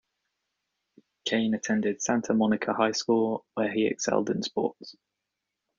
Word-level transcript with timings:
Cain 1.25 1.53
attended 1.53 2.01
Santa 2.01 2.33
Monica 2.33 2.73
High 2.73 2.93
School, 2.93 3.45
where 3.53 3.71
he 3.71 3.85
excelled 3.85 4.31
in 4.31 4.41
sports. 4.41 4.95